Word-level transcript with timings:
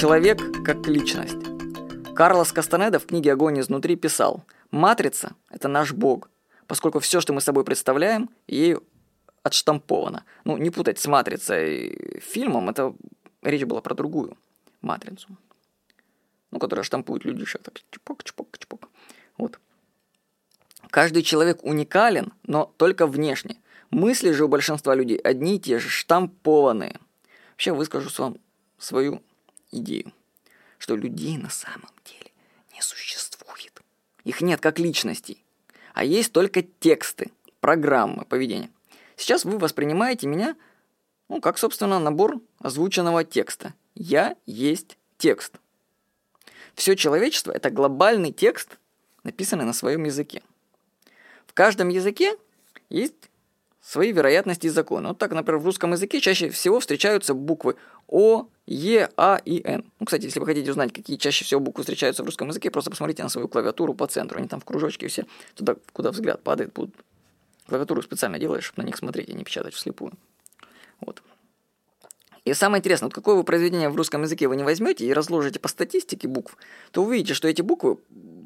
Человек 0.00 0.40
как 0.64 0.86
личность. 0.86 1.36
Карлос 2.14 2.54
Кастанеда 2.54 2.98
в 2.98 3.04
книге 3.04 3.34
«Огонь 3.34 3.60
изнутри» 3.60 3.96
писал 3.96 4.44
«Матрица– 4.70 5.34
это 5.50 5.68
наш 5.68 5.92
бог, 5.92 6.30
поскольку 6.66 7.00
все, 7.00 7.20
что 7.20 7.34
мы 7.34 7.42
собой 7.42 7.64
представляем, 7.64 8.30
ею 8.46 8.82
отштамповано». 9.42 10.24
Ну, 10.44 10.56
не 10.56 10.70
путать 10.70 10.98
с 10.98 11.06
«Матрицей» 11.06 12.22
фильмом, 12.22 12.70
это 12.70 12.94
речь 13.42 13.66
была 13.66 13.82
про 13.82 13.94
другую 13.94 14.38
«Матрицу», 14.80 15.36
ну, 16.50 16.58
которая 16.58 16.82
штампует 16.82 17.26
людишек, 17.26 17.62
так 17.62 17.74
чпок, 17.90 18.24
чпок, 18.24 18.56
чпок. 18.58 18.88
Вот. 19.36 19.60
Каждый 20.88 21.22
человек 21.22 21.62
уникален, 21.62 22.32
но 22.44 22.72
только 22.78 23.06
внешне. 23.06 23.58
Мысли 23.90 24.30
же 24.30 24.46
у 24.46 24.48
большинства 24.48 24.94
людей 24.94 25.18
одни 25.18 25.56
и 25.56 25.60
те 25.60 25.78
же, 25.78 25.90
штампованные. 25.90 26.98
Вообще 27.50 27.72
выскажу 27.74 28.08
вам 28.16 28.38
свою 28.78 29.20
идею, 29.72 30.12
что 30.78 30.96
людей 30.96 31.36
на 31.36 31.50
самом 31.50 31.90
деле 32.04 32.30
не 32.72 32.82
существует. 32.82 33.80
Их 34.24 34.40
нет 34.40 34.60
как 34.60 34.78
личностей, 34.78 35.42
а 35.94 36.04
есть 36.04 36.32
только 36.32 36.62
тексты, 36.62 37.30
программы 37.60 38.24
поведения. 38.24 38.70
Сейчас 39.16 39.44
вы 39.44 39.58
воспринимаете 39.58 40.26
меня, 40.26 40.56
ну, 41.28 41.40
как, 41.40 41.58
собственно, 41.58 41.98
набор 41.98 42.40
озвученного 42.58 43.24
текста. 43.24 43.74
Я 43.94 44.36
есть 44.46 44.96
текст. 45.18 45.54
Все 46.74 46.96
человечество– 46.96 47.52
это 47.54 47.70
глобальный 47.70 48.32
текст, 48.32 48.78
написанный 49.22 49.64
на 49.64 49.72
своем 49.72 50.04
языке. 50.04 50.42
В 51.46 51.52
каждом 51.52 51.88
языке 51.88 52.36
есть 52.88 53.29
свои 53.80 54.12
вероятности 54.12 54.66
и 54.66 54.70
законы. 54.70 55.08
Вот 55.08 55.18
так, 55.18 55.32
например, 55.32 55.58
в 55.58 55.64
русском 55.64 55.92
языке 55.92 56.20
чаще 56.20 56.50
всего 56.50 56.80
встречаются 56.80 57.34
буквы 57.34 57.76
О, 58.08 58.46
Е, 58.66 59.08
А 59.16 59.40
и 59.44 59.62
Н. 59.64 59.84
Ну, 59.98 60.06
кстати, 60.06 60.24
если 60.24 60.38
вы 60.38 60.46
хотите 60.46 60.70
узнать, 60.70 60.92
какие 60.92 61.16
чаще 61.16 61.44
всего 61.44 61.60
буквы 61.60 61.82
встречаются 61.82 62.22
в 62.22 62.26
русском 62.26 62.48
языке, 62.48 62.70
просто 62.70 62.90
посмотрите 62.90 63.22
на 63.22 63.28
свою 63.28 63.48
клавиатуру 63.48 63.94
по 63.94 64.06
центру. 64.06 64.38
Они 64.38 64.48
там 64.48 64.60
в 64.60 64.64
кружочке 64.64 65.08
все, 65.08 65.26
туда, 65.54 65.76
куда 65.92 66.10
взгляд 66.10 66.42
падает, 66.42 66.72
будут. 66.72 66.94
Клавиатуру 67.66 68.02
специально 68.02 68.38
делаешь, 68.38 68.64
чтобы 68.64 68.82
на 68.82 68.86
них 68.86 68.96
смотреть 68.96 69.28
и 69.28 69.34
не 69.34 69.44
печатать 69.44 69.74
вслепую. 69.74 70.12
Вот. 71.00 71.22
И 72.44 72.54
самое 72.54 72.80
интересное, 72.80 73.06
вот 73.06 73.14
какое 73.14 73.36
вы 73.36 73.44
произведение 73.44 73.88
в 73.90 73.96
русском 73.96 74.22
языке 74.22 74.48
вы 74.48 74.56
не 74.56 74.64
возьмете 74.64 75.04
и 75.04 75.12
разложите 75.12 75.60
по 75.60 75.68
статистике 75.68 76.26
букв, 76.26 76.56
то 76.90 77.02
увидите, 77.04 77.34
что 77.34 77.48
эти 77.48 77.62
буквы, 77.62 77.98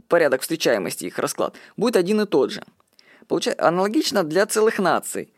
порядок 0.09 0.43
встречаемости, 0.43 1.07
их 1.07 1.19
расклад, 1.19 1.55
будет 1.77 1.97
один 1.97 2.21
и 2.21 2.27
тот 2.27 2.51
же. 2.51 2.63
Получается, 3.29 3.67
аналогично 3.67 4.23
для 4.23 4.47
целых 4.47 4.79
наций. 4.79 5.33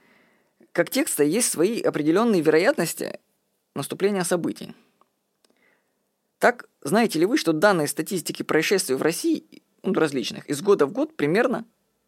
Как 0.73 0.91
текста 0.91 1.25
есть 1.25 1.51
свои 1.51 1.81
определенные 1.81 2.43
вероятности 2.43 3.21
наступления 3.75 4.25
событий. 4.25 4.75
Так, 6.39 6.69
знаете 6.83 7.19
ли 7.19 7.27
вы, 7.27 7.39
что 7.39 7.53
данные 7.53 7.89
статистики 7.89 8.43
происшествий 8.43 8.97
в 8.97 9.03
России, 9.03 9.63
ну, 9.83 9.95
различных, 9.95 10.47
из 10.47 10.61
года 10.61 10.87
в 10.87 10.93
год 10.93 11.17
примерно 11.17 11.65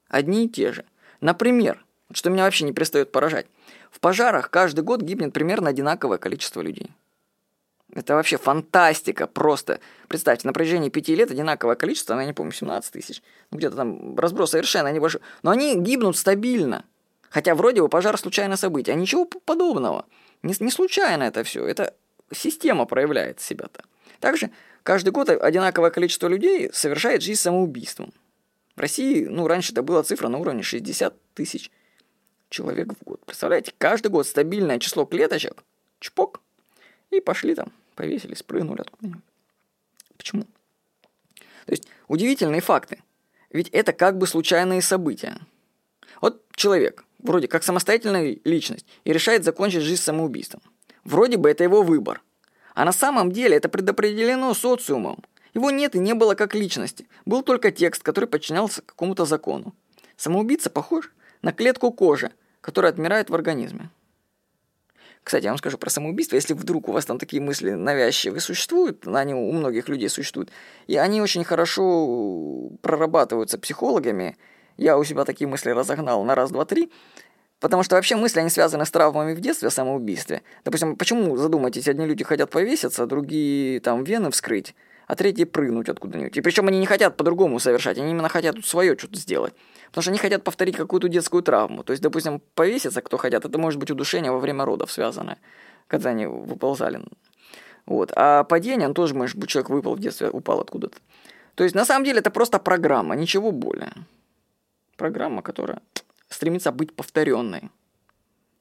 одни 0.08 0.44
и 0.44 0.48
те 0.48 0.72
же. 0.72 0.84
Например, 1.20 1.84
что 2.12 2.30
меня 2.30 2.44
вообще 2.44 2.64
не 2.64 2.72
перестает 2.72 3.12
поражать, 3.12 3.46
в 3.90 4.00
пожарах 4.00 4.50
каждый 4.50 4.82
год 4.82 5.02
гибнет 5.02 5.32
примерно 5.32 5.70
одинаковое 5.70 6.18
количество 6.18 6.60
людей. 6.60 6.90
Это 7.94 8.14
вообще 8.14 8.36
фантастика 8.36 9.26
просто. 9.26 9.80
Представьте, 10.08 10.46
на 10.46 10.52
протяжении 10.52 10.90
пяти 10.90 11.14
лет 11.14 11.30
одинаковое 11.30 11.74
количество, 11.74 12.14
ну, 12.14 12.20
я 12.20 12.26
не 12.26 12.32
помню, 12.34 12.52
17 12.52 12.92
тысяч. 12.92 13.22
Ну, 13.50 13.58
где-то 13.58 13.76
там 13.76 14.16
разброс 14.16 14.50
совершенно 14.50 14.92
небольшой. 14.92 15.22
Но 15.42 15.50
они 15.50 15.74
гибнут 15.76 16.16
стабильно. 16.16 16.84
Хотя 17.30 17.54
вроде 17.54 17.80
бы 17.80 17.88
пожар 17.88 18.16
случайное 18.18 18.56
событие. 18.56 18.94
А 18.94 18.98
ничего 18.98 19.24
подобного. 19.24 20.04
Не, 20.42 20.54
не 20.60 20.70
случайно 20.70 21.24
это 21.24 21.44
все. 21.44 21.64
Это 21.64 21.94
система 22.30 22.84
проявляет 22.84 23.40
себя-то. 23.40 23.82
Также 24.20 24.50
каждый 24.82 25.10
год 25.10 25.30
одинаковое 25.30 25.90
количество 25.90 26.28
людей 26.28 26.70
совершает 26.72 27.22
жизнь 27.22 27.40
самоубийством. 27.40 28.12
В 28.76 28.80
России, 28.80 29.24
ну, 29.24 29.48
раньше 29.48 29.72
это 29.72 29.82
была 29.82 30.02
цифра 30.02 30.28
на 30.28 30.38
уровне 30.38 30.62
60 30.62 31.14
тысяч 31.34 31.70
человек 32.48 32.92
в 32.92 33.04
год. 33.04 33.24
Представляете, 33.24 33.72
каждый 33.76 34.08
год 34.08 34.26
стабильное 34.26 34.78
число 34.78 35.04
клеточек, 35.04 35.64
чпок, 36.00 36.40
и 37.10 37.20
пошли 37.20 37.54
там, 37.54 37.72
повесились, 37.98 38.44
прыгнули 38.44 38.82
откуда-нибудь. 38.82 39.24
Почему? 40.16 40.44
То 41.66 41.72
есть 41.72 41.88
удивительные 42.06 42.60
факты. 42.60 43.02
Ведь 43.50 43.68
это 43.70 43.92
как 43.92 44.18
бы 44.18 44.28
случайные 44.28 44.82
события. 44.82 45.36
Вот 46.20 46.44
человек, 46.54 47.04
вроде 47.18 47.48
как 47.48 47.64
самостоятельная 47.64 48.38
личность, 48.44 48.86
и 49.02 49.12
решает 49.12 49.42
закончить 49.42 49.82
жизнь 49.82 50.00
самоубийством. 50.00 50.62
Вроде 51.02 51.38
бы 51.38 51.50
это 51.50 51.64
его 51.64 51.82
выбор. 51.82 52.22
А 52.74 52.84
на 52.84 52.92
самом 52.92 53.32
деле 53.32 53.56
это 53.56 53.68
предопределено 53.68 54.54
социумом. 54.54 55.24
Его 55.54 55.72
нет 55.72 55.96
и 55.96 55.98
не 55.98 56.14
было 56.14 56.36
как 56.36 56.54
личности. 56.54 57.08
Был 57.26 57.42
только 57.42 57.72
текст, 57.72 58.04
который 58.04 58.28
подчинялся 58.28 58.80
какому-то 58.82 59.24
закону. 59.24 59.74
Самоубийца 60.16 60.70
похож 60.70 61.10
на 61.42 61.52
клетку 61.52 61.90
кожи, 61.90 62.30
которая 62.60 62.92
отмирает 62.92 63.28
в 63.28 63.34
организме. 63.34 63.90
Кстати, 65.28 65.44
я 65.44 65.50
вам 65.50 65.58
скажу 65.58 65.76
про 65.76 65.90
самоубийство. 65.90 66.36
Если 66.36 66.54
вдруг 66.54 66.88
у 66.88 66.92
вас 66.92 67.04
там 67.04 67.18
такие 67.18 67.42
мысли 67.42 67.72
навязчивые 67.72 68.40
существуют, 68.40 69.06
они 69.06 69.34
у 69.34 69.52
многих 69.52 69.90
людей 69.90 70.08
существуют, 70.08 70.48
и 70.86 70.96
они 70.96 71.20
очень 71.20 71.44
хорошо 71.44 72.70
прорабатываются 72.80 73.58
психологами, 73.58 74.38
я 74.78 74.96
у 74.96 75.04
себя 75.04 75.26
такие 75.26 75.46
мысли 75.46 75.68
разогнал 75.68 76.24
на 76.24 76.34
раз, 76.34 76.50
два, 76.50 76.64
три, 76.64 76.90
потому 77.60 77.82
что 77.82 77.96
вообще 77.96 78.16
мысли, 78.16 78.40
они 78.40 78.48
связаны 78.48 78.86
с 78.86 78.90
травмами 78.90 79.34
в 79.34 79.40
детстве 79.40 79.68
о 79.68 79.70
самоубийстве. 79.70 80.40
Допустим, 80.64 80.96
почему, 80.96 81.36
задумайтесь, 81.36 81.88
одни 81.88 82.06
люди 82.06 82.24
хотят 82.24 82.48
повеситься, 82.48 83.04
другие 83.04 83.80
там 83.80 84.04
вены 84.04 84.30
вскрыть, 84.30 84.74
а 85.06 85.14
третьи 85.14 85.44
прыгнуть 85.44 85.90
откуда-нибудь. 85.90 86.38
И 86.38 86.40
причем 86.40 86.68
они 86.68 86.78
не 86.78 86.86
хотят 86.86 87.18
по-другому 87.18 87.58
совершать, 87.58 87.98
они 87.98 88.12
именно 88.12 88.30
хотят 88.30 88.64
свое 88.64 88.96
что-то 88.96 89.18
сделать. 89.18 89.52
Потому 89.88 90.02
что 90.02 90.10
они 90.10 90.18
хотят 90.18 90.44
повторить 90.44 90.76
какую-то 90.76 91.08
детскую 91.08 91.42
травму. 91.42 91.82
То 91.82 91.92
есть, 91.92 92.02
допустим, 92.02 92.40
повеситься, 92.54 93.02
кто 93.02 93.16
хотят, 93.16 93.44
это 93.44 93.58
может 93.58 93.80
быть 93.80 93.90
удушение 93.90 94.30
во 94.30 94.38
время 94.38 94.64
родов 94.64 94.92
связанное, 94.92 95.38
когда 95.86 96.10
они 96.10 96.26
выползали. 96.26 97.02
Вот. 97.86 98.12
А 98.14 98.44
падение, 98.44 98.86
он 98.86 98.94
тоже, 98.94 99.14
может 99.14 99.36
быть, 99.36 99.48
человек 99.48 99.70
выпал 99.70 99.94
в 99.94 100.00
детстве, 100.00 100.28
упал 100.30 100.60
откуда-то. 100.60 100.98
То 101.54 101.64
есть, 101.64 101.74
на 101.74 101.84
самом 101.84 102.04
деле, 102.04 102.20
это 102.20 102.30
просто 102.30 102.58
программа, 102.58 103.16
ничего 103.16 103.50
более. 103.50 103.92
Программа, 104.96 105.42
которая 105.42 105.80
стремится 106.28 106.70
быть 106.70 106.94
повторенной. 106.94 107.70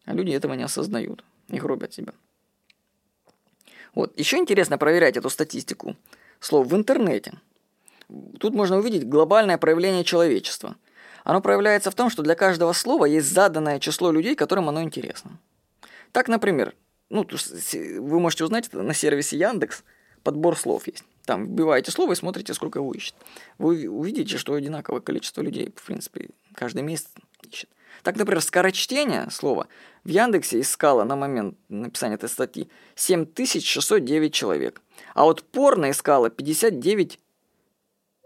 А 0.05 0.13
люди 0.13 0.31
этого 0.31 0.53
не 0.53 0.63
осознают 0.63 1.23
и 1.49 1.59
гробят 1.59 1.93
себя. 1.93 2.13
Вот. 3.93 4.17
Еще 4.17 4.37
интересно 4.37 4.77
проверять 4.77 5.17
эту 5.17 5.29
статистику 5.29 5.95
слов 6.39 6.67
в 6.67 6.75
интернете. 6.75 7.33
Тут 8.39 8.53
можно 8.53 8.77
увидеть 8.77 9.07
глобальное 9.07 9.57
проявление 9.57 10.03
человечества. 10.03 10.75
Оно 11.27 11.41
проявляется 11.41 11.91
в 11.91 11.93
том, 11.93 12.09
что 12.09 12.23
для 12.23 12.35
каждого 12.35 12.71
слова 12.71 13.03
есть 13.03 13.29
заданное 13.29 13.81
число 13.81 14.11
людей, 14.11 14.33
которым 14.33 14.69
оно 14.69 14.81
интересно. 14.81 15.37
Так, 16.13 16.29
например, 16.29 16.73
ну, 17.09 17.27
вы 17.99 18.19
можете 18.21 18.45
узнать 18.45 18.71
на 18.71 18.93
сервисе 18.93 19.37
Яндекс, 19.37 19.83
подбор 20.23 20.57
слов 20.57 20.87
есть. 20.87 21.03
Там 21.25 21.45
вбиваете 21.45 21.91
слово 21.91 22.13
и 22.13 22.15
смотрите, 22.15 22.53
сколько 22.53 22.79
его 22.79 22.93
ищет. 22.93 23.13
Вы 23.57 23.89
увидите, 23.89 24.37
что 24.37 24.53
одинаковое 24.53 25.01
количество 25.01 25.41
людей, 25.41 25.73
в 25.75 25.85
принципе, 25.85 26.29
каждый 26.55 26.83
месяц 26.83 27.09
ищет. 27.43 27.69
Так, 28.03 28.15
например, 28.15 28.41
скорочтение 28.41 29.29
слова 29.29 29.67
в 30.05 30.07
Яндексе 30.07 30.61
искало 30.61 31.03
на 31.03 31.17
момент 31.17 31.57
написания 31.67 32.15
этой 32.15 32.29
статьи 32.29 32.69
7609 32.95 34.33
человек. 34.33 34.81
А 35.13 35.25
вот 35.25 35.43
порно 35.43 35.91
искало 35.91 36.29
59 36.29 37.19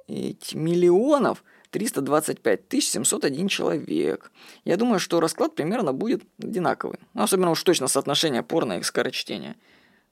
миллионов 0.07 1.43
325 1.71 2.67
тысяч 2.67 2.89
701 2.89 3.47
человек. 3.47 4.31
Я 4.65 4.77
думаю, 4.77 4.99
что 4.99 5.19
расклад 5.19 5.55
примерно 5.55 5.93
будет 5.93 6.23
одинаковый. 6.37 6.99
Особенно 7.13 7.49
уж 7.51 7.63
точно 7.63 7.87
соотношение 7.87 8.43
порно 8.43 8.77
и 8.77 8.83
скорочтения. 8.83 9.55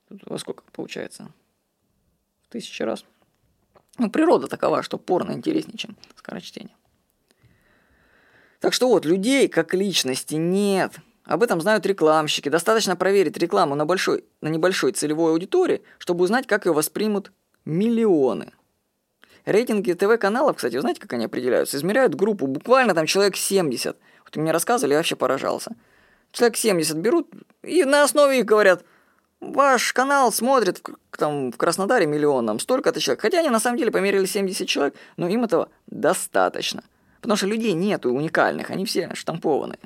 Тут 0.08 0.22
во 0.26 0.40
сколько 0.40 0.64
получается? 0.72 1.32
В 2.44 2.52
тысячи 2.52 2.82
раз. 2.82 3.06
Ну, 3.98 4.10
природа 4.10 4.48
такова, 4.48 4.82
что 4.82 4.98
порно 4.98 5.34
интереснее, 5.34 5.78
чем 5.78 5.98
скорочтение. 6.16 6.76
Так 8.62 8.74
что 8.74 8.88
вот, 8.88 9.06
людей 9.06 9.48
как 9.48 9.74
личности 9.74 10.36
нет. 10.36 10.94
Об 11.26 11.44
этом 11.44 11.62
знают 11.62 11.86
рекламщики. 11.86 12.50
Достаточно 12.50 12.96
проверить 12.96 13.38
рекламу 13.38 13.76
на, 13.76 13.86
большой, 13.86 14.24
на 14.42 14.48
небольшой 14.48 14.94
целевой 14.94 15.34
аудитории, 15.34 15.84
чтобы 15.98 16.24
узнать, 16.24 16.48
как 16.48 16.66
ее 16.66 16.74
воспримут 16.74 17.32
миллионы. 17.66 18.54
Рейтинги 19.46 19.94
ТВ-каналов, 19.94 20.58
кстати, 20.58 20.76
вы 20.76 20.82
знаете, 20.82 21.02
как 21.02 21.14
они 21.14 21.26
определяются? 21.26 21.78
Измеряют 21.78 22.16
группу, 22.16 22.48
буквально 22.48 22.94
там 22.94 23.06
человек 23.06 23.36
70. 23.36 23.98
Вот 24.26 24.36
мне 24.36 24.52
рассказывали, 24.52 24.94
я 24.94 25.00
вообще 25.00 25.16
поражался. 25.16 25.72
Человек 26.32 26.58
70 26.58 26.98
берут 26.98 27.28
и 27.64 27.84
на 27.84 28.04
основе 28.04 28.40
их 28.40 28.46
говорят, 28.46 28.84
ваш 29.40 29.94
канал 29.94 30.32
смотрит 30.32 30.82
там 31.12 31.52
в 31.52 31.58
Краснодаре 31.58 32.06
миллионом, 32.06 32.60
столько-то 32.60 33.00
человек. 33.00 33.22
Хотя 33.22 33.40
они 33.40 33.50
на 33.50 33.60
самом 33.60 33.78
деле 33.78 33.92
померили 33.92 34.26
70 34.26 34.68
человек, 34.68 34.96
но 35.18 35.28
им 35.28 35.44
этого 35.44 35.70
достаточно. 35.88 36.84
Потому 37.22 37.38
что 37.38 37.48
людей 37.48 37.74
нету 37.74 38.12
уникальных, 38.12 38.70
они 38.70 38.86
все 38.86 39.14
штампованные. 39.14 39.80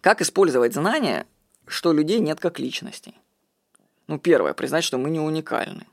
Как 0.00 0.20
использовать 0.20 0.74
знания, 0.74 1.26
что 1.66 1.92
людей 1.92 2.18
нет 2.18 2.40
как 2.40 2.58
личностей? 2.58 3.14
Ну, 4.08 4.18
первое, 4.18 4.52
признать, 4.52 4.84
что 4.84 4.98
мы 4.98 5.10
не 5.10 5.20
уникальны. 5.20 5.86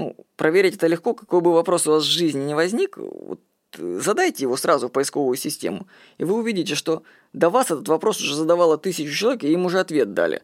Ну, 0.00 0.16
проверить 0.36 0.76
это 0.76 0.86
легко, 0.86 1.12
какой 1.12 1.42
бы 1.42 1.52
вопрос 1.52 1.86
у 1.86 1.90
вас 1.90 2.04
в 2.04 2.08
жизни 2.08 2.40
не 2.40 2.54
возник, 2.54 2.96
вот, 2.96 3.38
задайте 3.76 4.44
его 4.44 4.56
сразу 4.56 4.88
в 4.88 4.92
поисковую 4.92 5.36
систему, 5.36 5.86
и 6.16 6.24
вы 6.24 6.36
увидите, 6.36 6.74
что 6.74 7.02
до 7.34 7.50
вас 7.50 7.66
этот 7.66 7.86
вопрос 7.86 8.18
уже 8.18 8.34
задавало 8.34 8.78
тысячу 8.78 9.12
человек, 9.12 9.44
и 9.44 9.52
им 9.52 9.66
уже 9.66 9.78
ответ 9.78 10.14
дали. 10.14 10.42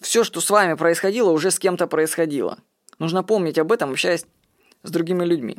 Все, 0.00 0.24
что 0.24 0.40
с 0.40 0.50
вами 0.50 0.74
происходило, 0.74 1.30
уже 1.30 1.52
с 1.52 1.60
кем-то 1.60 1.86
происходило. 1.86 2.58
Нужно 2.98 3.22
помнить 3.22 3.58
об 3.58 3.70
этом, 3.70 3.92
общаясь 3.92 4.26
с 4.82 4.90
другими 4.90 5.24
людьми. 5.24 5.56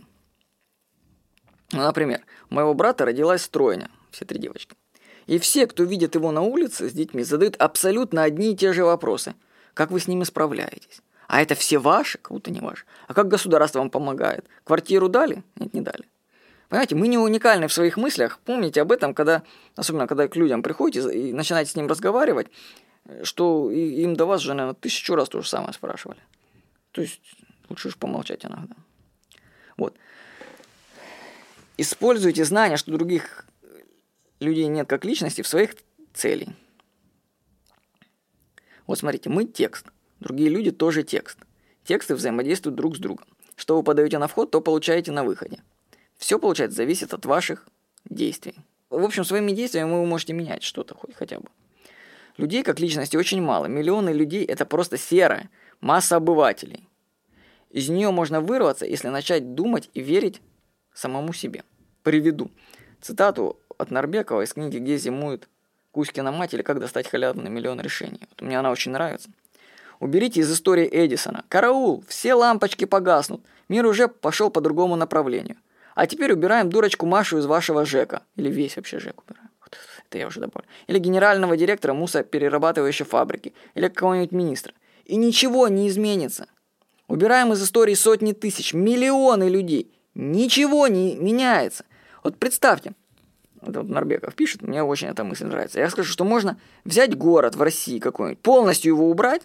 Ну, 1.71 1.83
например, 1.83 2.25
у 2.49 2.55
моего 2.55 2.73
брата 2.73 3.05
родилась 3.05 3.43
стройня, 3.43 3.89
все 4.11 4.25
три 4.25 4.39
девочки. 4.39 4.75
И 5.25 5.39
все, 5.39 5.67
кто 5.67 5.85
видит 5.85 6.15
его 6.15 6.33
на 6.33 6.41
улице 6.41 6.89
с 6.89 6.91
детьми, 6.91 7.23
задают 7.23 7.55
абсолютно 7.55 8.23
одни 8.23 8.51
и 8.51 8.57
те 8.57 8.73
же 8.73 8.83
вопросы. 8.83 9.35
Как 9.73 9.89
вы 9.89 10.01
с 10.01 10.07
ними 10.09 10.25
справляетесь? 10.25 11.01
А 11.31 11.41
это 11.41 11.55
все 11.55 11.77
ваши? 11.77 12.19
Будто 12.29 12.51
не 12.51 12.59
ваши. 12.59 12.83
А 13.07 13.13
как 13.13 13.29
государство 13.29 13.79
вам 13.79 13.89
помогает? 13.89 14.45
Квартиру 14.65 15.07
дали? 15.07 15.45
Нет, 15.55 15.73
не 15.73 15.79
дали. 15.79 16.03
Понимаете, 16.67 16.95
мы 16.95 17.07
не 17.07 17.17
уникальны 17.17 17.69
в 17.69 17.73
своих 17.73 17.95
мыслях. 17.95 18.37
Помните 18.43 18.81
об 18.81 18.91
этом, 18.91 19.13
когда, 19.13 19.41
особенно 19.77 20.07
когда 20.07 20.27
к 20.27 20.35
людям 20.35 20.61
приходите 20.61 21.09
и 21.09 21.31
начинаете 21.31 21.71
с 21.71 21.75
ним 21.77 21.87
разговаривать, 21.87 22.47
что 23.23 23.71
им 23.71 24.17
до 24.17 24.25
вас 24.25 24.41
же, 24.41 24.53
наверное, 24.53 24.75
тысячу 24.75 25.15
раз 25.15 25.29
то 25.29 25.41
же 25.41 25.47
самое 25.47 25.71
спрашивали. 25.71 26.19
То 26.91 26.99
есть 26.99 27.21
лучше 27.69 27.87
уж 27.87 27.95
помолчать 27.95 28.43
иногда. 28.43 28.75
Вот. 29.77 29.95
Используйте 31.77 32.43
знания, 32.43 32.75
что 32.75 32.91
других 32.91 33.45
людей 34.41 34.67
нет 34.67 34.85
как 34.89 35.05
личности 35.05 35.43
в 35.43 35.47
своих 35.47 35.75
целей. 36.13 36.49
Вот 38.85 38.99
смотрите, 38.99 39.29
мы 39.29 39.45
текст, 39.45 39.85
другие 40.21 40.49
люди 40.49 40.71
тоже 40.71 41.03
текст. 41.03 41.37
Тексты 41.83 42.15
взаимодействуют 42.15 42.75
друг 42.75 42.95
с 42.95 42.99
другом. 42.99 43.25
Что 43.55 43.75
вы 43.75 43.83
подаете 43.83 44.17
на 44.17 44.27
вход, 44.27 44.51
то 44.51 44.61
получаете 44.61 45.11
на 45.11 45.25
выходе. 45.25 45.59
Все, 46.17 46.39
получается, 46.39 46.77
зависит 46.77 47.13
от 47.13 47.25
ваших 47.25 47.67
действий. 48.05 48.55
В 48.89 49.03
общем, 49.03 49.25
своими 49.25 49.51
действиями 49.51 49.91
вы 49.91 50.05
можете 50.05 50.33
менять 50.33 50.63
что-то 50.63 50.95
хоть 50.95 51.15
хотя 51.15 51.39
бы. 51.39 51.47
Людей 52.37 52.63
как 52.63 52.79
личности 52.79 53.17
очень 53.17 53.41
мало. 53.41 53.65
Миллионы 53.65 54.11
людей– 54.11 54.45
это 54.45 54.65
просто 54.65 54.97
серая 54.97 55.49
масса 55.81 56.15
обывателей. 56.15 56.87
Из 57.69 57.89
нее 57.89 58.11
можно 58.11 58.41
вырваться, 58.41 58.85
если 58.85 59.07
начать 59.07 59.55
думать 59.55 59.89
и 59.93 60.01
верить 60.01 60.41
самому 60.93 61.33
себе. 61.33 61.63
Приведу 62.03 62.51
цитату 63.01 63.59
от 63.77 63.91
Нарбекова 63.91 64.43
из 64.43 64.53
книги 64.53 64.77
«Где 64.77 64.97
зимует 64.97 65.47
Кузькина 65.91 66.31
мать» 66.31 66.53
или 66.53 66.61
«Как 66.61 66.79
достать 66.79 67.07
халяву 67.07 67.41
миллион 67.41 67.79
решений». 67.81 68.19
Вот 68.29 68.41
мне 68.41 68.59
она 68.59 68.71
очень 68.71 68.91
нравится. 68.91 69.29
Уберите 70.01 70.39
из 70.39 70.51
истории 70.51 70.89
Эдисона. 70.91 71.45
Караул, 71.47 72.03
все 72.07 72.33
лампочки 72.33 72.85
погаснут. 72.85 73.45
Мир 73.69 73.85
уже 73.85 74.07
пошел 74.07 74.49
по 74.49 74.59
другому 74.59 74.95
направлению. 74.95 75.57
А 75.93 76.07
теперь 76.07 76.33
убираем 76.33 76.71
дурочку 76.71 77.05
Машу 77.05 77.37
из 77.37 77.45
вашего 77.45 77.85
ЖЭКа. 77.85 78.23
Или 78.35 78.49
весь 78.49 78.75
вообще 78.75 78.99
ЖЭК 78.99 79.21
убираем. 79.23 79.49
Это 80.09 80.17
я 80.17 80.25
уже 80.25 80.39
добавлю. 80.39 80.67
Или 80.87 80.97
генерального 80.97 81.55
директора 81.55 81.93
мусоперерабатывающей 81.93 83.05
фабрики. 83.05 83.53
Или 83.75 83.89
какого-нибудь 83.89 84.31
министра. 84.31 84.73
И 85.05 85.17
ничего 85.17 85.67
не 85.67 85.87
изменится. 85.87 86.47
Убираем 87.07 87.53
из 87.53 87.63
истории 87.63 87.93
сотни 87.93 88.33
тысяч, 88.33 88.73
миллионы 88.73 89.49
людей. 89.49 89.93
Ничего 90.15 90.87
не 90.87 91.15
меняется. 91.15 91.85
Вот 92.23 92.37
представьте, 92.37 92.93
вот 93.61 93.87
Нарбеков 93.87 94.33
пишет, 94.33 94.63
мне 94.63 94.81
очень 94.81 95.09
эта 95.09 95.23
мысль 95.23 95.45
нравится. 95.45 95.79
Я 95.79 95.91
скажу, 95.91 96.11
что 96.11 96.23
можно 96.23 96.57
взять 96.85 97.15
город 97.15 97.55
в 97.55 97.61
России 97.61 97.99
какой-нибудь, 97.99 98.41
полностью 98.41 98.93
его 98.93 99.07
убрать, 99.07 99.43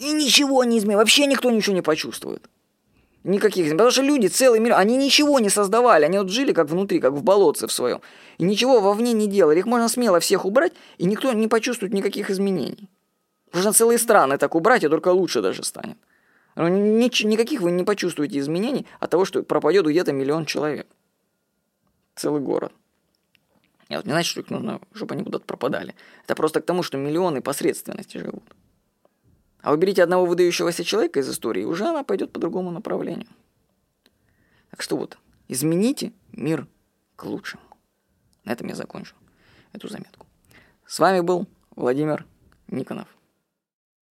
и 0.00 0.12
ничего 0.12 0.64
не 0.64 0.78
изменить. 0.78 0.96
Вообще 0.96 1.26
никто 1.26 1.50
ничего 1.50 1.74
не 1.74 1.82
почувствует. 1.82 2.48
Никаких. 3.22 3.70
Потому 3.70 3.90
что 3.90 4.02
люди 4.02 4.28
целый 4.28 4.58
мир, 4.60 4.72
они 4.72 4.96
ничего 4.96 5.38
не 5.40 5.50
создавали. 5.50 6.06
Они 6.06 6.18
вот 6.18 6.30
жили 6.30 6.52
как 6.52 6.68
внутри, 6.68 7.00
как 7.00 7.12
в 7.12 7.22
болотце 7.22 7.66
в 7.66 7.72
своем. 7.72 8.00
И 8.38 8.44
ничего 8.44 8.80
вовне 8.80 9.12
не 9.12 9.28
делали. 9.28 9.58
Их 9.58 9.66
можно 9.66 9.88
смело 9.88 10.18
всех 10.18 10.46
убрать, 10.46 10.72
и 10.96 11.04
никто 11.04 11.30
не 11.32 11.48
почувствует 11.48 11.92
никаких 11.92 12.30
изменений. 12.30 12.88
Можно 13.52 13.72
целые 13.74 13.98
страны 13.98 14.38
так 14.38 14.54
убрать, 14.54 14.84
и 14.84 14.88
только 14.88 15.08
лучше 15.08 15.42
даже 15.42 15.64
станет. 15.64 15.98
Никаких 16.56 17.60
вы 17.60 17.70
не 17.70 17.84
почувствуете 17.84 18.38
изменений 18.38 18.86
от 19.00 19.10
того, 19.10 19.26
что 19.26 19.42
пропадет 19.42 19.86
где-то 19.86 20.12
миллион 20.12 20.46
человек. 20.46 20.86
Целый 22.14 22.40
город. 22.40 22.72
И 23.90 23.96
вот 23.96 24.06
не 24.06 24.12
значит, 24.12 24.30
что 24.30 24.40
их 24.40 24.50
нужно, 24.50 24.80
чтобы 24.94 25.14
они 25.14 25.24
куда-то 25.24 25.44
пропадали. 25.44 25.94
Это 26.24 26.34
просто 26.34 26.60
к 26.60 26.64
тому, 26.64 26.82
что 26.82 26.96
миллионы 26.96 27.42
посредственности 27.42 28.18
живут. 28.18 28.44
А 29.62 29.72
уберите 29.72 30.02
одного 30.02 30.26
выдающегося 30.26 30.84
человека 30.84 31.20
из 31.20 31.28
истории, 31.28 31.64
уже 31.64 31.86
она 31.86 32.02
пойдет 32.02 32.32
по 32.32 32.40
другому 32.40 32.70
направлению. 32.70 33.28
Так 34.70 34.82
что 34.82 34.96
вот, 34.96 35.18
измените 35.48 36.12
мир 36.32 36.66
к 37.16 37.24
лучшему. 37.24 37.62
На 38.44 38.52
этом 38.52 38.68
я 38.68 38.74
закончу 38.74 39.14
эту 39.72 39.88
заметку. 39.88 40.26
С 40.86 40.98
вами 40.98 41.20
был 41.20 41.46
Владимир 41.76 42.26
Никонов. 42.68 43.08